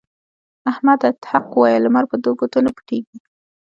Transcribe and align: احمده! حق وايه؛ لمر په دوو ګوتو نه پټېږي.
احمده! 0.71 1.09
حق 1.31 1.47
وايه؛ 1.61 1.77
لمر 1.83 2.03
په 2.11 2.15
دوو 2.23 2.37
ګوتو 2.39 2.59
نه 2.65 2.71
پټېږي. 2.75 3.17